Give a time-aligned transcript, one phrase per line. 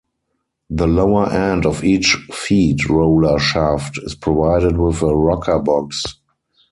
[0.71, 6.15] The lower end of each feed roller shaft is provided with a rocker box.